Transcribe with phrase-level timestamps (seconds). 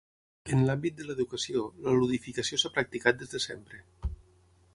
[0.55, 3.85] En l'àmbit de l'educació, la ludificació s'ha practicat des de sempre.